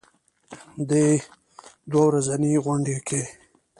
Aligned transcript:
دې 0.89 1.07
دوه 1.91 2.03
ورځنۍ 2.07 2.53
غونډه 2.65 2.97
کې 3.07 3.21